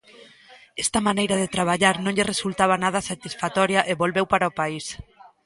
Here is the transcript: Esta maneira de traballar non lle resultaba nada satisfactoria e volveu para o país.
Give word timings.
Esta 0.83 0.99
maneira 1.07 1.35
de 1.41 1.51
traballar 1.55 1.95
non 2.03 2.15
lle 2.15 2.29
resultaba 2.33 2.81
nada 2.83 3.07
satisfactoria 3.09 3.81
e 3.91 3.99
volveu 4.03 4.25
para 4.29 4.51
o 4.51 4.55
país. 4.59 4.85